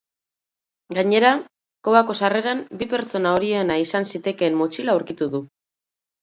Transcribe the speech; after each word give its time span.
Gainera, 0.97 1.33
kobako 1.87 2.15
sarreran 2.19 2.63
bi 2.79 2.87
pertsona 2.95 3.35
horiena 3.37 3.77
izan 3.83 4.09
zitekeen 4.15 4.59
motxila 4.63 4.97
aurkitu 4.97 5.31
du. 5.37 5.45